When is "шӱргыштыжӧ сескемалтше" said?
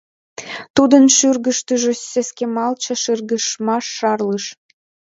1.17-2.93